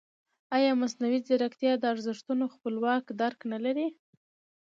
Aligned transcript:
ایا 0.57 0.71
مصنوعي 0.81 1.19
ځیرکتیا 1.27 1.73
د 1.79 1.83
ارزښتونو 1.93 2.45
خپلواک 2.53 3.03
درک 3.21 3.39
نه 3.51 3.59
لري؟ 3.65 3.87